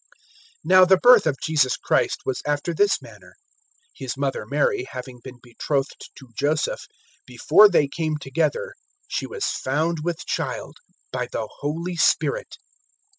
(18)Now 0.65 0.89
the 0.89 0.97
birth 0.97 1.27
of 1.27 1.39
Jesus 1.39 1.77
Christ 1.77 2.21
was 2.25 2.41
after 2.47 2.73
this 2.73 3.03
manner. 3.03 3.35
His 3.95 4.17
mother 4.17 4.47
Mary 4.47 4.85
having 4.89 5.19
been 5.23 5.37
betrothed 5.43 6.09
to 6.15 6.27
Joseph, 6.35 6.87
before 7.27 7.69
they 7.69 7.87
came 7.87 8.17
together 8.17 8.73
she 9.07 9.27
was 9.27 9.45
found 9.45 9.99
with 10.03 10.25
child 10.25 10.77
by 11.11 11.27
the 11.31 11.47
Holy 11.59 11.97
Spirit. 11.97 12.57